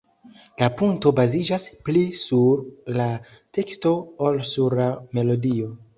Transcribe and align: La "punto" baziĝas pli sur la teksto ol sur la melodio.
La 0.61 0.69
"punto" 0.79 1.11
baziĝas 1.19 1.67
pli 1.89 2.03
sur 2.21 2.65
la 2.97 3.05
teksto 3.59 3.93
ol 4.29 4.45
sur 4.57 4.81
la 4.81 4.89
melodio. 5.21 5.71